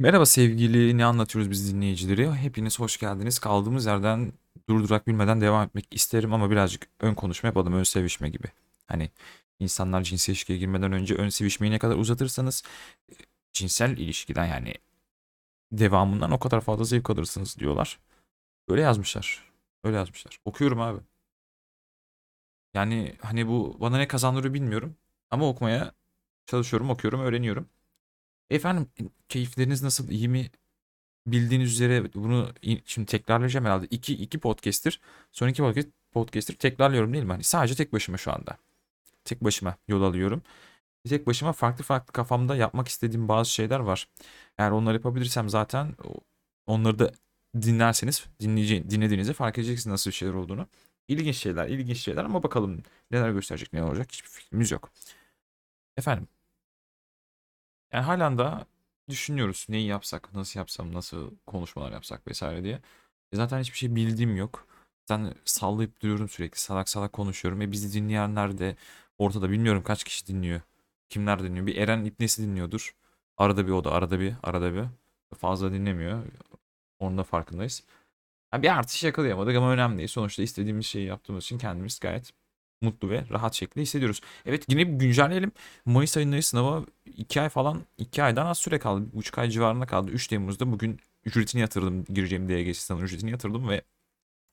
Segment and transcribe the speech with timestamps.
[0.00, 2.32] Merhaba sevgili Ne Anlatıyoruz Biz dinleyicileri.
[2.32, 3.38] Hepiniz hoş geldiniz.
[3.38, 4.32] Kaldığımız yerden
[4.68, 8.46] durdurak bilmeden devam etmek isterim ama birazcık ön konuşma yapalım, ön sevişme gibi.
[8.86, 9.10] Hani
[9.58, 12.62] insanlar cinsel ilişkiye girmeden önce ön sevişmeyi ne kadar uzatırsanız
[13.52, 14.74] cinsel ilişkiden yani
[15.72, 17.98] devamından o kadar fazla zevk alırsınız diyorlar.
[18.68, 19.44] Öyle yazmışlar.
[19.84, 20.40] Öyle yazmışlar.
[20.44, 21.00] Okuyorum abi.
[22.74, 24.96] Yani hani bu bana ne kazandırıyor bilmiyorum
[25.30, 25.92] ama okumaya
[26.46, 27.68] çalışıyorum, okuyorum, öğreniyorum.
[28.50, 28.86] Efendim
[29.28, 30.08] keyifleriniz nasıl?
[30.10, 30.50] İyi mi?
[31.26, 32.54] Bildiğiniz üzere bunu
[32.86, 33.86] şimdi tekrarlayacağım herhalde.
[33.90, 35.00] İki, iki podcast'tir.
[35.32, 37.32] Son iki podcast, podcast'tir tekrarlıyorum değil mi?
[37.32, 38.58] Hani sadece tek başıma şu anda.
[39.24, 40.42] Tek başıma yol alıyorum.
[41.08, 44.08] Tek başıma farklı farklı kafamda yapmak istediğim bazı şeyler var.
[44.58, 45.96] Eğer onları yapabilirsem zaten
[46.66, 47.12] onları da
[47.62, 50.66] dinlerseniz dinleyici, dinlediğinizde fark edeceksiniz nasıl şeyler olduğunu.
[51.08, 54.90] İlginç şeyler, ilginç şeyler ama bakalım neler gösterecek, ne olacak hiçbir fikrimiz yok.
[55.96, 56.28] Efendim
[57.92, 58.66] yani halen daha
[59.08, 62.80] düşünüyoruz neyi yapsak, nasıl yapsam, nasıl konuşmalar yapsak vesaire diye.
[63.32, 64.66] E zaten hiçbir şey bildiğim yok.
[65.08, 66.60] Zaten sallayıp duruyorum sürekli.
[66.60, 67.62] Salak salak konuşuyorum.
[67.62, 68.76] E bizi dinleyenler de
[69.18, 70.60] ortada bilmiyorum kaç kişi dinliyor.
[71.08, 71.66] Kimler dinliyor?
[71.66, 72.94] Bir Eren İbnesi dinliyordur.
[73.36, 74.84] Arada bir o da arada bir arada bir.
[75.38, 76.22] Fazla dinlemiyor.
[76.98, 77.82] Onun da farkındayız.
[78.50, 80.08] Ha, bir artış yakalayamadık ama önemli değil.
[80.08, 82.32] Sonuçta istediğimiz şeyi yaptığımız için kendimiz gayet
[82.82, 84.20] mutlu ve rahat şekilde hissediyoruz.
[84.46, 85.52] Evet yine bir güncelleyelim.
[85.84, 86.84] Mayıs ayındayız sınava
[87.20, 89.04] 2 ay falan 2 aydan az süre kaldı.
[89.14, 90.10] 1,5 ay civarında kaldı.
[90.10, 92.04] 3 Temmuz'da bugün ücretini yatırdım.
[92.04, 93.82] Gireceğim DGS sınavının ücretini yatırdım ve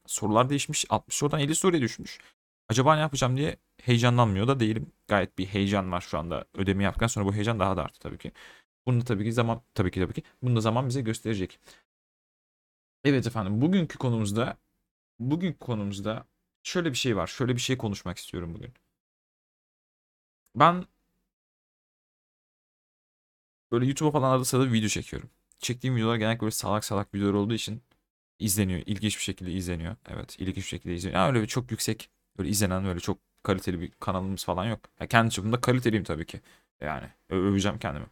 [0.08, 0.86] sorular değişmiş.
[0.90, 2.20] 60 sorudan 50 soruya düşmüş.
[2.70, 4.92] Acaba ne yapacağım diye heyecanlanmıyor da değilim.
[5.08, 6.46] Gayet bir heyecan var şu anda.
[6.54, 8.32] Ödemi yaptıktan sonra bu heyecan daha da arttı tabii ki.
[8.88, 10.24] Bunu da tabii ki zaman tabii ki tabii ki.
[10.44, 11.60] Bunu da zaman bize gösterecek.
[13.04, 14.58] Evet efendim bugünkü konumuzda
[15.20, 16.26] bugünkü konumuzda
[16.64, 17.28] şöyle bir şey var.
[17.28, 18.74] Şöyle bir şey konuşmak istiyorum bugün.
[20.56, 20.86] Ben
[23.72, 25.30] böyle YouTube'a falan arada sırada video çekiyorum.
[25.60, 27.82] Çektiğim videolar genellikle böyle salak salak videolar olduğu için
[28.40, 28.82] izleniyor.
[28.86, 29.96] İlginç bir şekilde izleniyor.
[30.10, 31.22] Evet, ilginç bir şekilde izleniyor.
[31.22, 34.80] Yani öyle bir çok yüksek, böyle izlenen, öyle çok kaliteli bir kanalımız falan yok.
[35.00, 36.42] Ya kendi çapımda kaliteliyim tabii ki.
[36.82, 38.06] Yani öveceğim kendimi.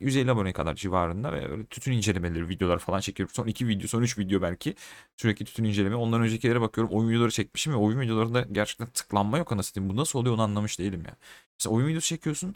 [0.00, 3.34] 150 abone kadar civarında ve öyle tütün incelemeleri videolar falan çekiyorum.
[3.34, 4.74] Son 2 video, son 3 video belki.
[5.16, 5.94] Sürekli tütün inceleme.
[5.96, 6.94] Ondan öncekilere bakıyorum.
[6.94, 9.88] Oyun videoları çekmişim ve oyun videolarında gerçekten tıklanma yok anasını.
[9.88, 11.16] Bu nasıl oluyor onu anlamış değilim ya.
[11.58, 12.54] Mesela oyun videosu çekiyorsun.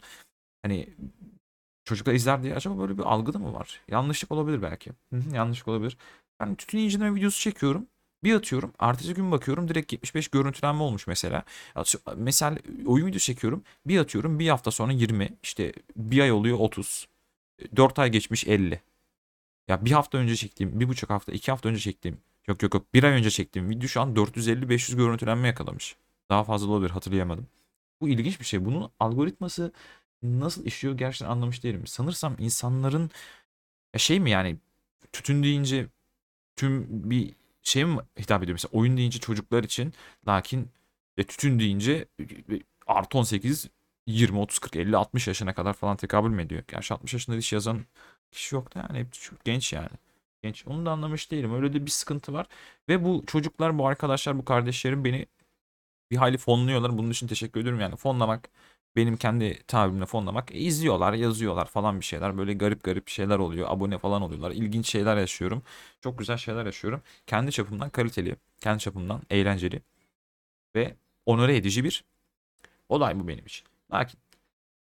[0.63, 0.89] Hani
[1.85, 3.81] çocuklar izler diye acaba böyle bir algı da mı var?
[3.87, 4.91] Yanlışlık olabilir belki.
[5.13, 5.97] Hı hı, yanlışlık olabilir.
[6.39, 7.87] Ben tütün inceleme videosu çekiyorum.
[8.23, 8.73] Bir atıyorum.
[8.79, 11.43] Ertesi gün bakıyorum direkt 75 görüntülenme olmuş mesela.
[12.15, 13.63] Mesela oyun videosu çekiyorum.
[13.85, 15.29] Bir atıyorum bir hafta sonra 20.
[15.43, 17.07] işte bir ay oluyor 30.
[17.75, 18.81] 4 ay geçmiş 50.
[19.67, 22.17] Ya bir hafta önce çektiğim, bir buçuk hafta, iki hafta önce çektiğim,
[22.47, 25.95] yok yok yok bir ay önce çektiğim video şu an 450-500 görüntülenme yakalamış.
[26.29, 27.47] Daha fazla olabilir hatırlayamadım.
[28.01, 28.65] Bu ilginç bir şey.
[28.65, 29.71] Bunun algoritması
[30.25, 31.87] nasıl işliyor gerçekten anlamış değilim.
[31.87, 33.11] Sanırsam insanların
[33.97, 34.57] şey mi yani
[35.13, 35.87] tütün deyince
[36.55, 38.53] tüm bir şey mi hitap ediyor?
[38.55, 39.93] Mesela oyun deyince çocuklar için
[40.27, 40.69] lakin
[41.17, 42.25] e, tütün deyince e,
[42.87, 43.69] artı 18
[44.07, 46.63] 20, 30, 40, 50, 60 yaşına kadar falan tekabül mü ediyor?
[46.67, 47.85] Gerçi 60 yaşında iş yazan
[48.31, 49.89] kişi yok da yani hep çok genç yani.
[50.43, 50.67] Genç.
[50.67, 51.55] Onu da anlamış değilim.
[51.55, 52.47] Öyle de bir sıkıntı var.
[52.89, 55.25] Ve bu çocuklar, bu arkadaşlar, bu kardeşlerim beni
[56.11, 56.97] bir hayli fonluyorlar.
[56.97, 57.81] Bunun için teşekkür ediyorum.
[57.81, 58.49] Yani fonlamak
[58.95, 60.51] benim kendi tabirimle fonlamak.
[60.51, 62.37] E, izliyorlar, yazıyorlar falan bir şeyler.
[62.37, 63.67] Böyle garip garip şeyler oluyor.
[63.71, 64.51] Abone falan oluyorlar.
[64.51, 65.63] İlginç şeyler yaşıyorum.
[66.01, 67.01] Çok güzel şeyler yaşıyorum.
[67.27, 69.81] Kendi çapımdan kaliteli, kendi çapımdan eğlenceli
[70.75, 70.95] ve
[71.25, 72.03] onore edici bir
[72.89, 73.67] olay bu benim için.
[73.93, 74.19] Lakin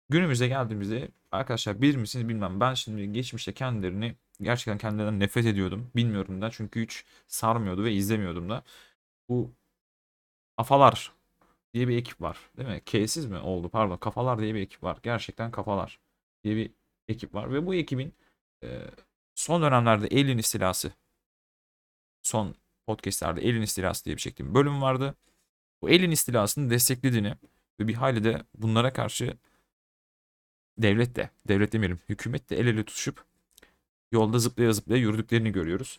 [0.09, 2.61] günümüze geldiğimizde arkadaşlar bilir misiniz bilmem.
[2.61, 5.91] Ben şimdi geçmişte kendilerini gerçekten kendilerinden nefret ediyordum.
[5.97, 8.65] Bilmiyorum da çünkü hiç sarmıyordu ve izlemiyordum da.
[9.29, 9.53] Bu
[10.59, 11.13] Afalar
[11.75, 12.39] diye bir ekip var.
[12.57, 12.81] Değil mi?
[12.87, 13.69] K'siz mi oldu?
[13.69, 13.97] Pardon.
[13.97, 14.99] Kafalar diye bir ekip var.
[15.03, 16.01] Gerçekten Kafalar
[16.45, 16.71] diye bir
[17.09, 17.53] ekip var.
[17.53, 18.15] Ve bu ekibin
[18.65, 18.91] e,
[19.35, 20.93] son dönemlerde Alien istilası
[22.23, 22.55] son
[22.87, 25.15] podcastlerde Alien istilası diye bir çektiğim bölüm vardı.
[25.83, 27.35] Bu Alien istilasını desteklediğini
[27.81, 29.37] ve bir hayli de bunlara karşı
[30.79, 33.25] devlet de, devlet demeyelim, hükümet de el ele tutuşup
[34.13, 35.99] yolda zıplaya zıplaya yürüdüklerini görüyoruz.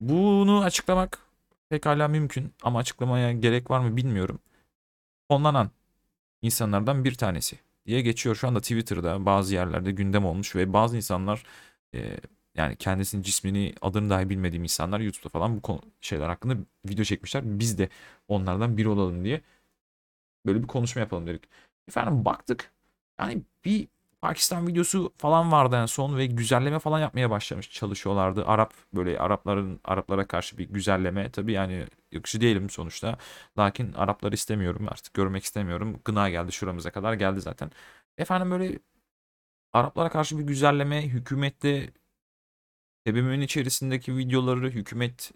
[0.00, 1.27] Bunu açıklamak
[1.70, 4.40] pekala mümkün ama açıklamaya gerek var mı bilmiyorum.
[5.28, 5.70] Fonlanan
[6.42, 8.36] insanlardan bir tanesi diye geçiyor.
[8.36, 11.44] Şu anda Twitter'da bazı yerlerde gündem olmuş ve bazı insanlar
[11.94, 12.20] e,
[12.54, 16.56] yani kendisinin cismini adını dahi bilmediğim insanlar YouTube'da falan bu konu, şeyler hakkında
[16.88, 17.42] video çekmişler.
[17.58, 17.88] Biz de
[18.28, 19.40] onlardan biri olalım diye
[20.46, 21.44] böyle bir konuşma yapalım dedik.
[21.88, 22.72] Efendim baktık
[23.20, 23.88] yani bir
[24.20, 28.46] Pakistan videosu falan vardı en son ve güzelleme falan yapmaya başlamış çalışıyorlardı.
[28.46, 31.30] Arap böyle Arapların Araplara karşı bir güzelleme.
[31.30, 33.18] Tabii yani yakışı değilim sonuçta.
[33.58, 36.00] Lakin Arapları istemiyorum artık görmek istemiyorum.
[36.04, 37.70] Gına geldi şuramıza kadar geldi zaten.
[38.18, 38.78] Efendim böyle
[39.72, 41.92] Araplara karşı bir güzelleme, hükümette
[43.04, 45.32] TBMM'nin içerisindeki videoları, hükümet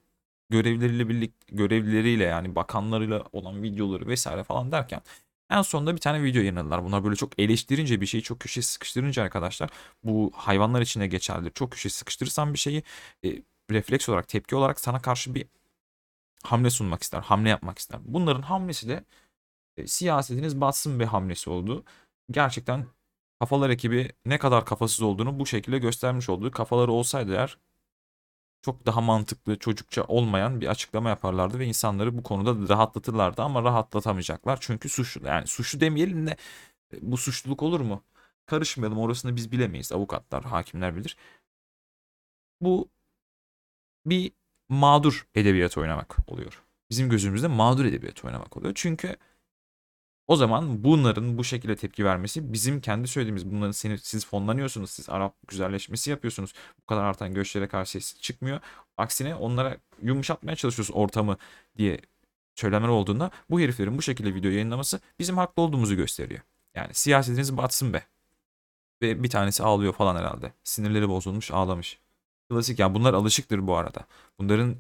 [0.51, 5.03] görevleriyle birlikte görevlileriyle yani bakanlarıyla olan videoları vesaire falan derken
[5.53, 6.85] en sonunda bir tane video yayınladılar.
[6.85, 9.71] Bunlar böyle çok eleştirince bir şeyi çok köşeye sıkıştırınca arkadaşlar
[10.05, 11.51] bu hayvanlar için de geçerlidir.
[11.55, 12.83] Çok köşeye sıkıştırırsan bir şeyi
[13.25, 15.47] e, refleks olarak tepki olarak sana karşı bir
[16.45, 17.21] hamle sunmak ister.
[17.23, 18.01] Hamle yapmak ister.
[18.05, 19.05] Bunların hamlesi de
[19.77, 21.85] e, siyasetiniz batsın bir hamlesi oldu.
[22.31, 22.87] Gerçekten
[23.43, 26.51] Kafalar ekibi ne kadar kafasız olduğunu bu şekilde göstermiş oldu.
[26.51, 27.59] Kafaları olsaydı eğer
[28.63, 34.59] çok daha mantıklı, çocukça olmayan bir açıklama yaparlardı ve insanları bu konuda rahatlatırlardı ama rahatlatamayacaklar.
[34.61, 36.37] Çünkü suçlu yani suçlu demeyelim de
[36.95, 38.05] e, bu suçluluk olur mu?
[38.47, 39.93] Karışmayalım orasını biz bilemeyiz.
[39.93, 41.17] Avukatlar, hakimler bilir.
[42.61, 42.89] Bu
[44.07, 44.33] bir
[44.69, 46.63] mağdur edebiyat oynamak oluyor.
[46.91, 48.73] Bizim gözümüzde mağdur edebiyat oynamak oluyor.
[48.77, 49.17] Çünkü
[50.27, 54.91] o zaman bunların bu şekilde tepki vermesi bizim kendi söylediğimiz bunların seni, siz fonlanıyorsunuz.
[54.91, 56.53] Siz Arap güzelleşmesi yapıyorsunuz.
[56.83, 58.61] Bu kadar artan göçlere karşı ses çıkmıyor.
[58.97, 61.37] Aksine onlara yumuşatmaya çalışıyoruz ortamı
[61.79, 62.01] diye
[62.55, 66.41] söylemler olduğunda bu heriflerin bu şekilde video yayınlaması bizim haklı olduğumuzu gösteriyor.
[66.75, 68.07] Yani siyasetiniz batsın be.
[69.03, 70.53] Ve bir tanesi ağlıyor falan herhalde.
[70.65, 71.99] Sinirleri bozulmuş ağlamış.
[72.51, 74.07] Klasik yani bunlar alışıktır bu arada.
[74.39, 74.77] Bunların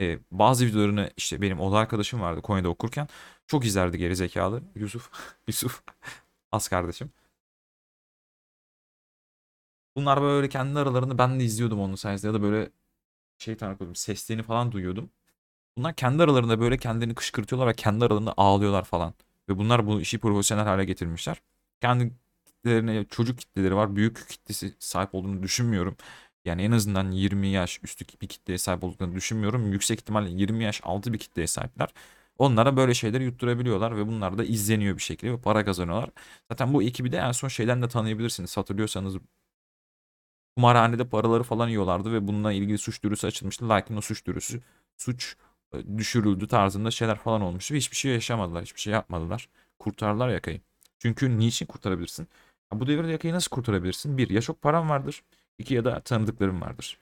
[0.00, 3.08] e, bazı videolarını işte benim oda arkadaşım vardı Konya'da okurken
[3.46, 5.10] çok izlerdi geri zekalı Yusuf
[5.48, 5.82] Yusuf
[6.52, 7.10] az kardeşim.
[9.96, 12.70] Bunlar böyle kendi aralarında ben de izliyordum onun sayesinde ya da böyle
[13.38, 15.10] şey tanıkıyordum seslerini falan duyuyordum.
[15.78, 19.14] Bunlar kendi aralarında böyle kendini kışkırtıyorlar ve kendi aralarında ağlıyorlar falan.
[19.48, 21.42] Ve bunlar bu işi profesyonel hale getirmişler.
[21.80, 22.12] Kendi
[22.46, 23.96] kitlelerine çocuk kitleleri var.
[23.96, 25.96] Büyük kitlesi sahip olduğunu düşünmüyorum.
[26.44, 29.72] Yani en azından 20 yaş üstü bir kitleye sahip olduklarını düşünmüyorum.
[29.72, 31.88] Yüksek ihtimalle 20 yaş altı bir kitleye sahipler.
[32.38, 36.10] Onlara böyle şeyleri yutturabiliyorlar ve bunlar da izleniyor bir şekilde ve para kazanıyorlar.
[36.50, 38.56] Zaten bu ekibi de en son şeyden de tanıyabilirsiniz.
[38.56, 39.16] Hatırlıyorsanız
[40.56, 43.68] kumarhanede paraları falan yiyorlardı ve bununla ilgili suç duyurusu açılmıştı.
[43.68, 44.58] Lakin o suç duyurusu
[44.96, 45.36] suç
[45.74, 48.64] e, düşürüldü tarzında şeyler falan olmuştu ve hiçbir şey yaşamadılar.
[48.64, 49.48] Hiçbir şey yapmadılar.
[49.78, 50.60] Kurtardılar yakayı.
[50.98, 52.28] Çünkü niçin kurtarabilirsin?
[52.72, 54.18] bu devirde yakayı nasıl kurtarabilirsin?
[54.18, 55.22] Bir, ya çok param vardır.
[55.58, 56.98] İki ya da tanıdıklarım vardır.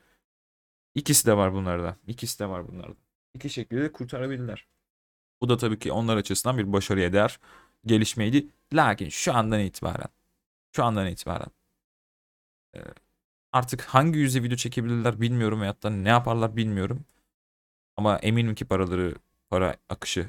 [0.95, 1.97] İkisi de var bunlarda.
[2.07, 2.95] İkisi de var bunlarda.
[3.35, 4.67] İki şekilde kurtarabilirler.
[5.45, 7.41] Bu da tabii ki onlar açısından bir başarıya değer
[7.87, 8.49] gelişmeydi.
[8.73, 10.09] Lakin şu andan itibaren
[10.73, 11.49] şu andan itibaren
[12.77, 12.81] e,
[13.53, 17.05] artık hangi yüze video çekebilirler bilmiyorum veyahut da ne yaparlar bilmiyorum.
[17.97, 19.15] Ama eminim ki paraları
[19.51, 20.29] para akışı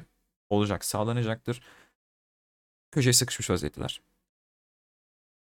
[0.50, 1.62] olacak sağlanacaktır.
[2.90, 4.02] Köşeye sıkışmış vaziyetteler.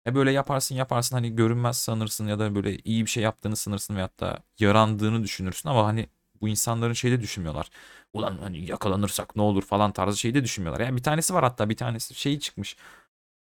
[0.07, 3.95] E böyle yaparsın yaparsın hani görünmez sanırsın ya da böyle iyi bir şey yaptığını sanırsın
[3.97, 6.09] veyahut da yarandığını düşünürsün ama hani
[6.41, 7.71] bu insanların şeyde düşünmüyorlar.
[8.13, 10.85] Ulan hani yakalanırsak ne olur falan tarzı şeyde düşünmüyorlar.
[10.87, 12.77] Yani bir tanesi var hatta bir tanesi şey çıkmış.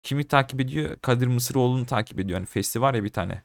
[0.03, 0.97] Kimi takip ediyor?
[1.03, 2.39] Kadir Mısıroğlu'nu takip ediyor.
[2.39, 3.43] Hani Festi var ya bir tane.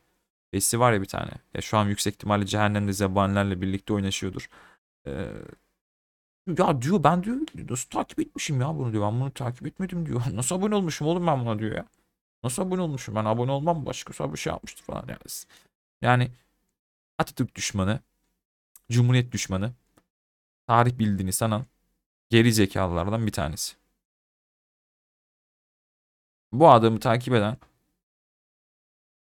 [0.51, 1.31] Festi var ya bir tane.
[1.53, 4.49] Ya şu an yüksek ihtimalle cehennemde zebanilerle birlikte oynaşıyordur.
[5.07, 5.27] Ee,
[6.57, 7.37] ya diyor ben diyor
[7.69, 9.03] nasıl takip etmişim ya bunu diyor.
[9.11, 10.21] Ben bunu takip etmedim diyor.
[10.33, 11.85] Nasıl abone olmuşum oğlum ben buna diyor ya.
[12.43, 15.19] Nasıl abone olmuşum ben abone olmam başka bir şey yapmıştı falan yani.
[16.01, 16.31] Yani
[17.19, 17.99] Atatürk düşmanı,
[18.91, 19.73] Cumhuriyet düşmanı,
[20.67, 21.65] tarih bildiğini sanan
[22.29, 23.75] geri zekalılardan bir tanesi.
[26.51, 27.57] Bu adamı takip eden,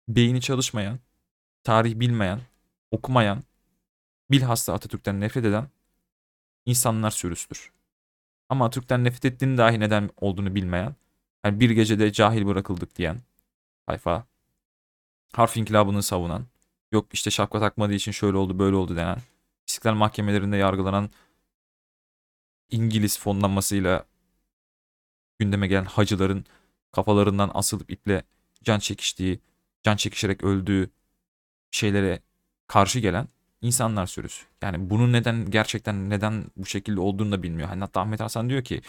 [0.08, 1.00] beyni çalışmayan,
[1.64, 2.42] tarih bilmeyen,
[2.92, 3.44] okumayan,
[4.32, 5.70] bilhassa Atatürk'ten nefret eden
[6.66, 7.72] insanlar sürüsüdür.
[8.50, 10.96] Ama Atatürk'ten nefret ettiğini dahi neden olduğunu bilmeyen,
[11.46, 13.22] yani bir gecede cahil bırakıldık diyen
[13.90, 14.26] sayfa,
[15.34, 16.46] harf inkılabını savunan,
[16.92, 19.18] yok işte şapka takmadığı için şöyle oldu böyle oldu denen,
[19.86, 21.10] İstiklal mahkemelerinde yargılanan
[22.72, 24.06] İngiliz fonlanmasıyla
[25.40, 26.46] gündeme gelen hacıların
[26.92, 28.24] kafalarından asılıp iple
[28.64, 29.40] can çekiştiği,
[29.84, 30.90] can çekişerek öldüğü
[31.72, 32.20] şeylere
[32.68, 33.28] karşı gelen
[33.62, 34.46] insanlar sürüsü.
[34.62, 37.70] Yani bunun neden gerçekten neden bu şekilde olduğunu da bilmiyor.
[37.70, 38.82] Hani hatta Ahmet Hasan diyor ki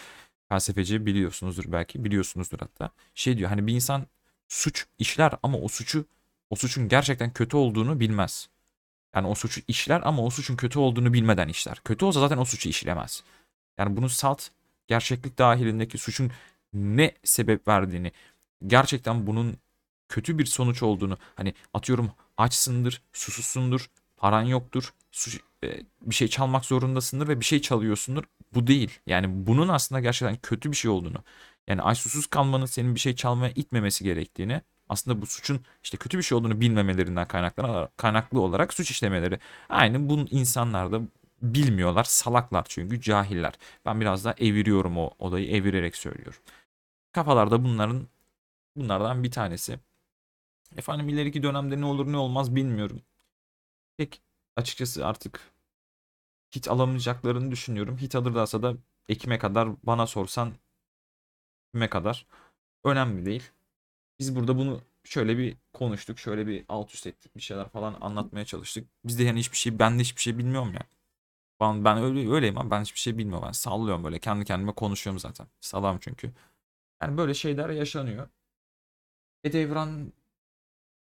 [0.49, 2.89] felsefeci biliyorsunuzdur belki biliyorsunuzdur hatta.
[3.15, 4.07] Şey diyor hani bir insan
[4.47, 6.05] suç işler ama o suçu
[6.49, 8.49] o suçun gerçekten kötü olduğunu bilmez.
[9.15, 11.81] Yani o suçu işler ama o suçun kötü olduğunu bilmeden işler.
[11.85, 13.23] Kötü olsa zaten o suçu işlemez.
[13.77, 14.47] Yani bunu salt
[14.87, 16.31] gerçeklik dahilindeki suçun
[16.73, 18.11] ne sebep verdiğini,
[18.67, 19.57] gerçekten bunun
[20.09, 25.31] kötü bir sonuç olduğunu, hani atıyorum açsındır, susuzsundur, paran yoktur, su,
[25.63, 28.23] e, bir şey çalmak zorundasındır ve bir şey çalıyorsundur.
[28.53, 28.99] Bu değil.
[29.07, 31.23] Yani bunun aslında gerçekten kötü bir şey olduğunu,
[31.67, 36.17] yani aç susuz kalmanın senin bir şey çalmaya itmemesi gerektiğini aslında bu suçun işte kötü
[36.17, 37.27] bir şey olduğunu bilmemelerinden
[37.97, 39.39] kaynaklı olarak suç işlemeleri.
[39.69, 41.01] Aynı bu insanlar da
[41.41, 42.03] bilmiyorlar.
[42.03, 43.53] Salaklar çünkü cahiller.
[43.85, 46.39] Ben biraz daha eviriyorum o olayı evirerek söylüyorum.
[47.11, 48.07] Kafalarda bunların
[48.75, 49.79] bunlardan bir tanesi.
[50.77, 53.01] Efendim ileriki dönemde ne olur ne olmaz bilmiyorum.
[53.97, 54.21] Pek
[54.55, 55.51] açıkçası artık
[56.55, 57.97] hit alamayacaklarını düşünüyorum.
[57.97, 58.75] Hit alırlarsa da
[59.09, 60.53] Ekim'e kadar bana sorsan
[61.73, 62.25] Ekim'e kadar
[62.83, 63.51] önemli değil.
[64.19, 66.19] Biz burada bunu şöyle bir konuştuk.
[66.19, 67.35] Şöyle bir alt üst ettik.
[67.35, 68.89] Bir şeyler falan anlatmaya çalıştık.
[69.05, 70.81] Biz de yani hiçbir şey ben de hiçbir şey bilmiyorum ya.
[71.61, 72.71] Ben, ben öyle, öyleyim abi.
[72.71, 73.45] Ben hiçbir şey bilmiyorum.
[73.47, 74.19] Ben sallıyorum böyle.
[74.19, 75.47] Kendi kendime konuşuyorum zaten.
[75.61, 76.33] Salam çünkü.
[77.01, 78.29] Yani böyle şeyler yaşanıyor.
[79.43, 80.13] E devran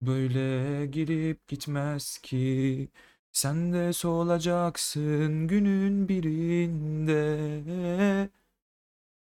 [0.02, 2.88] böyle girip gitmez ki.
[3.32, 7.16] Sen de solacaksın günün birinde.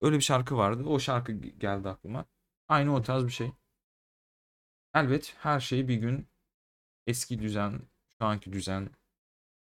[0.02, 0.84] Öyle bir şarkı vardı.
[0.84, 2.26] O şarkı geldi aklıma.
[2.68, 3.52] Aynı o tarz bir şey.
[4.94, 6.28] Elbet her şey bir gün
[7.08, 7.82] eski düzen,
[8.20, 8.90] şu anki düzen,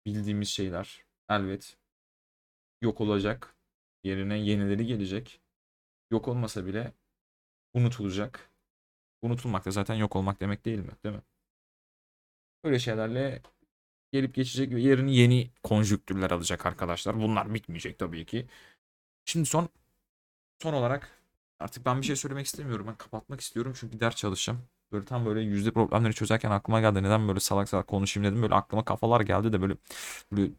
[0.06, 1.78] bildiğimiz şeyler elbet
[2.82, 3.56] yok olacak.
[4.04, 5.42] Yerine yenileri gelecek.
[6.12, 6.94] Yok olmasa bile
[7.74, 8.52] unutulacak.
[9.22, 10.92] Unutulmak da zaten yok olmak demek değil mi?
[11.04, 11.22] Değil mi?
[12.64, 13.42] Böyle şeylerle
[14.12, 17.16] gelip geçecek ve yerini yeni konjüktürler alacak arkadaşlar.
[17.22, 18.48] Bunlar bitmeyecek tabii ki.
[19.26, 19.70] Şimdi son
[20.64, 21.24] son olarak
[21.60, 22.88] artık ben bir şey söylemek istemiyorum.
[22.88, 24.70] Ben kapatmak istiyorum çünkü ders çalışacağım.
[24.92, 27.04] Böyle tam böyle yüzde problemleri çözerken aklıma geldi.
[27.04, 28.42] Neden böyle salak salak konuşayım dedim.
[28.42, 29.78] Böyle aklıma kafalar geldi de böyle,
[30.32, 30.52] böyle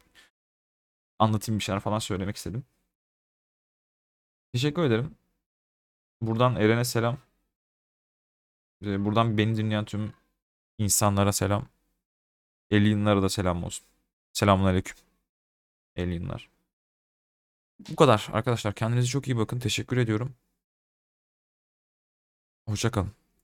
[1.18, 2.64] anlatayım bir şeyler falan söylemek istedim.
[4.52, 5.16] Teşekkür ederim.
[6.20, 7.18] Buradan Eren'e selam.
[8.84, 10.12] Ee, Buradan beni dinleyen tüm
[10.78, 11.66] insanlara selam.
[12.72, 13.87] Alien'lara da selam olsun.
[14.32, 14.96] Selamünaleyküm.
[15.99, 16.50] Alien'lar.
[17.90, 18.75] Bu kadar arkadaşlar.
[18.75, 19.58] Kendinize çok iyi bakın.
[19.58, 20.34] Teşekkür ediyorum.
[22.66, 23.19] Hoşça kalın.